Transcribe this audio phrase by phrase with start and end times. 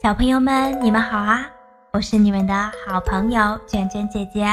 [0.00, 1.50] 小朋友们，你们好啊！
[1.90, 2.54] 我是你们的
[2.86, 4.46] 好朋友卷卷姐姐。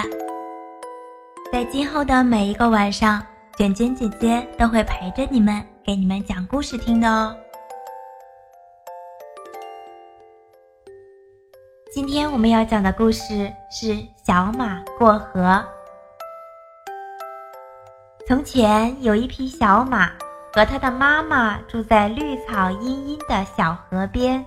[1.54, 3.24] 在今后的每一个晚上，
[3.56, 7.36] 卷卷姐姐都会陪着你们，给你们讲故事听的哦。
[11.94, 13.94] 今天我们要讲的故事是
[14.26, 15.42] 《小马过河》。
[18.28, 20.12] 从前有一匹小马。
[20.56, 24.46] 和他的妈妈住在绿草茵茵的小河边。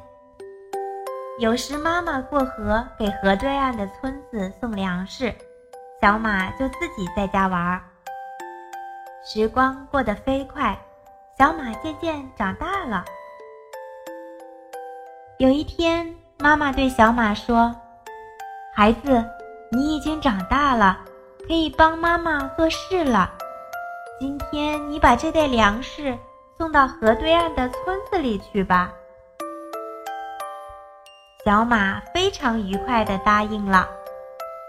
[1.39, 5.33] 有时妈妈过河给河对岸的村子送粮食，
[6.03, 7.81] 小马就自己在家玩。
[9.25, 10.77] 时光过得飞快，
[11.39, 13.05] 小马渐渐长大了。
[15.39, 17.73] 有一天，妈妈对小马说
[18.75, 19.25] ：“孩子，
[19.71, 20.99] 你已经长大了，
[21.47, 23.33] 可以帮妈妈做事了。”
[24.19, 26.19] 今天你把这袋粮食
[26.57, 28.93] 送到河对岸的村子里去吧。
[31.49, 33.89] 小马非常愉快地答应了，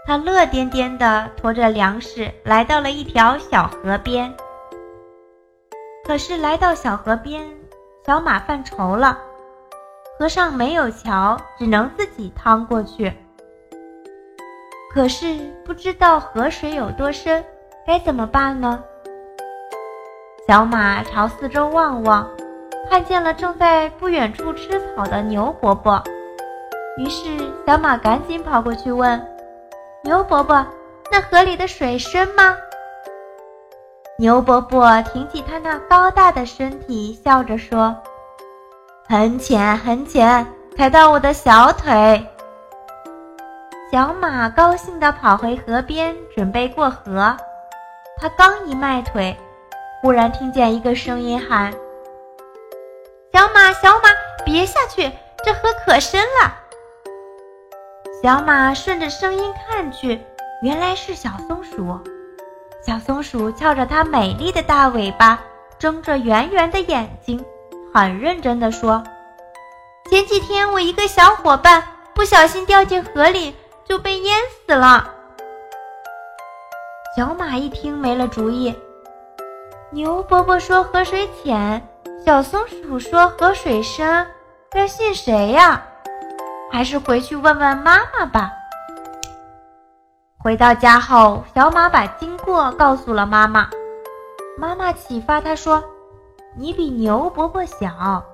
[0.06, 4.34] 他乐颠颠地驮着粮食来到了一条小河边。
[6.06, 7.46] 可是来到小河边，
[8.06, 9.18] 小马犯愁了，
[10.18, 13.12] 河上没有桥，只能自己趟过去。
[14.94, 17.44] 可是不知道河水有多深，
[17.86, 18.82] 该怎么办呢？
[20.48, 22.26] 小马朝四周望望，
[22.88, 26.02] 看见了正在不远处吃草的牛伯伯。
[27.00, 29.26] 于是，小马赶紧跑过去问
[30.04, 30.66] ：“牛伯伯，
[31.10, 32.54] 那河里的水深吗？”
[34.18, 37.96] 牛伯伯挺起他那高大的身体，笑着说
[39.08, 42.22] ：“很浅很浅，踩到我的小腿。”
[43.90, 47.34] 小马高兴地跑回河边，准备过河。
[48.20, 49.34] 他刚一迈腿。
[50.02, 51.72] 忽然听见一个声音喊
[53.32, 54.10] ：“小马，小马，
[54.44, 55.10] 别下去，
[55.42, 56.56] 这河可深了。”
[58.22, 60.20] 小马顺着声音看去，
[60.62, 61.98] 原来是小松鼠。
[62.86, 65.40] 小松鼠翘着它美丽的大尾巴，
[65.78, 67.42] 睁着圆圆的眼睛，
[67.94, 69.02] 很认真地说
[70.10, 71.82] ：“前几天我一个小伙伴
[72.14, 75.14] 不小心掉进河里，就被淹死了。”
[77.16, 78.74] 小马一听，没了主意。
[79.92, 81.88] 牛伯伯说河水浅，
[82.24, 84.26] 小松鼠说河水深，
[84.70, 85.86] 该信谁呀？
[86.70, 88.52] 还是回去问问妈妈吧。
[90.38, 93.68] 回到家后，小马把经过告诉了妈妈。
[94.56, 95.82] 妈妈启发他说
[96.56, 98.24] ：“你比牛伯伯小，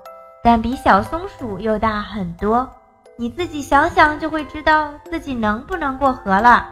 [0.43, 2.69] 但比小松鼠又大很多。
[3.17, 6.69] 你自己想想，就会知道自己能不能过河了。”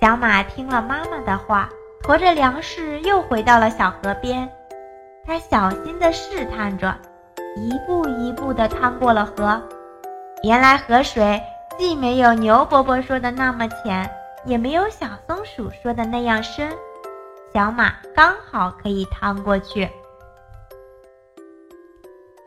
[0.00, 1.68] 小马听了妈妈的话。
[2.04, 4.50] 驮着粮食又回到了小河边，
[5.24, 6.92] 他小心地试探着，
[7.56, 9.62] 一步一步地趟过了河。
[10.42, 11.40] 原来河水
[11.78, 14.10] 既没有牛伯伯说的那么浅，
[14.44, 16.76] 也没有小松鼠说的那样深，
[17.54, 19.88] 小马刚好可以趟过去。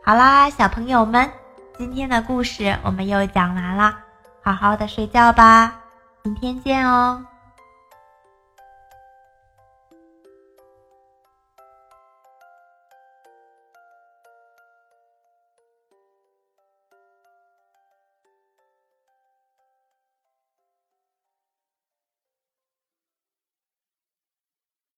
[0.04, 1.30] 好啦，小朋友们，
[1.78, 3.96] 今天的故事我们又讲完了，
[4.42, 5.80] 好好的睡觉吧，
[6.22, 7.24] 明天见哦。